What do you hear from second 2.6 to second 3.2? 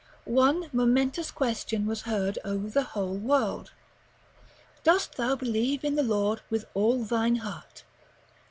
the whole